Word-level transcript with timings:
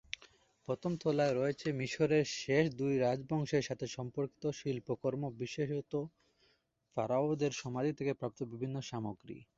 প্রথম 0.67 0.91
তলায় 1.01 1.33
রয়েছে 1.33 1.67
মিশরের 1.79 2.25
শেষ 2.39 2.63
দুই 2.79 2.93
রাজবংশের 2.97 3.67
সাথে 3.69 3.85
সম্পর্কিত 3.97 4.43
শিল্পকর্ম 4.59 5.23
বিশেষত 5.41 5.93
ফারাওদের 6.97 7.51
সমাধি 7.61 7.91
থেকে 7.97 8.13
প্রাপ্ত 8.13 8.39
বিভিন্ন 8.51 8.75
সামগ্রী। 8.89 9.37